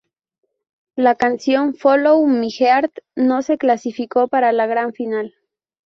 La 0.95 1.13
canción 1.13 1.75
"Follow 1.75 2.25
My 2.25 2.49
Heart" 2.49 2.91
no 3.15 3.43
se 3.43 3.59
clasificó 3.59 4.27
para 4.29 4.51
la 4.51 4.65
gran 4.65 4.93
final. 4.93 5.35